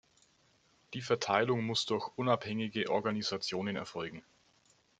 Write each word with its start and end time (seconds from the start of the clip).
Die 0.95 1.01
Verteilung 1.03 1.63
muss 1.63 1.85
durch 1.85 2.09
unabhängige 2.15 2.89
Organisationen 2.91 3.75
erfolgen. 3.75 4.23